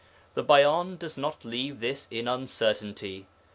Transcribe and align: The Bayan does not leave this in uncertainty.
The 0.33 0.41
Bayan 0.41 0.97
does 0.97 1.15
not 1.15 1.45
leave 1.45 1.79
this 1.79 2.07
in 2.09 2.27
uncertainty. 2.27 3.27